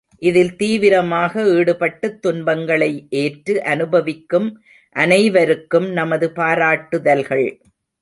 இதில் 0.21 0.55
தீவிரமாக 0.55 1.43
ஈடுபட்டுத் 1.51 2.21
துன்பங்களை 2.21 2.89
ஏற்று 3.19 3.63
அனுபவிக்கும் 3.65 4.49
அனைவருக்கும் 4.95 5.89
நமது 5.91 6.29
பாராட்டுதல்கள்! 6.31 7.47